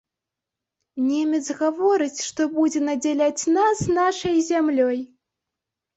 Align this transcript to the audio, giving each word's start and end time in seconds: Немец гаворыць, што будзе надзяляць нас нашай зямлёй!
Немец 1.09 1.47
гаворыць, 1.59 2.19
што 2.29 2.41
будзе 2.55 2.81
надзяляць 2.89 3.43
нас 3.59 3.77
нашай 3.99 4.35
зямлёй! 4.51 4.97